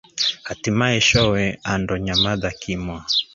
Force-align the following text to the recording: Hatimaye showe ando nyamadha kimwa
Hatimaye 0.47 0.97
showe 1.07 1.43
ando 1.71 1.93
nyamadha 2.05 2.49
kimwa 2.61 2.99